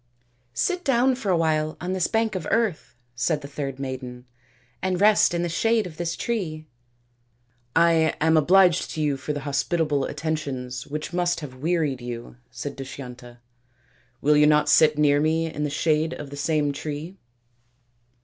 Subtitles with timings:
[0.65, 4.25] "Sit down for a while on this bank of earth," said the third maiden,"
[4.81, 6.65] and rest in the shade of this tree.""
[7.75, 12.75] I am obliged to you for the hospitable attentions which must have wearied you," said
[12.75, 13.41] Dushyanta."
[14.23, 17.19] Will you not sit near me in the shade of the same tree